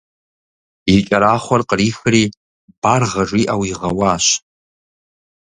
[0.93, 2.23] И кӏэрахъуэр кърихри
[2.81, 4.25] «баргъэ» жиӏэу игъэуащ.